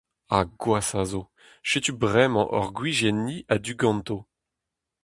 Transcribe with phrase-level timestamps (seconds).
[0.31, 1.21] Ha gwashañ zo,
[1.69, 4.17] setu bremañ hor gwizien-ni a-du ganto.